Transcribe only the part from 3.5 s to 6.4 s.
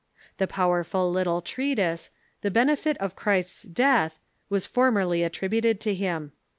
Death," was formerly atributed to him.